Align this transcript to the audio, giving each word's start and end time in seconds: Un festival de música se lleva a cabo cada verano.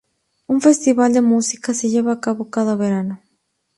Un 0.47 0.59
festival 0.61 1.13
de 1.13 1.21
música 1.21 1.75
se 1.75 1.87
lleva 1.91 2.13
a 2.13 2.19
cabo 2.19 2.49
cada 2.49 2.75
verano. 2.75 3.21